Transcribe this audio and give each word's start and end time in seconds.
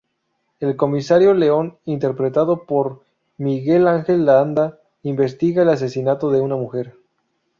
El 0.59 0.77
comisario 0.77 1.35
León, 1.35 1.77
interpretado 1.85 2.65
por 2.65 3.03
Miguel 3.37 3.87
Ángel 3.87 4.25
Landa, 4.25 4.79
investiga 5.03 5.61
el 5.61 5.69
asesinato 5.69 6.31
de 6.31 6.41
una 6.41 6.55
mujer. 6.55 6.95